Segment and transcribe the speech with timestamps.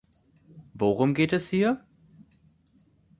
[0.73, 1.83] Worum geht es hier?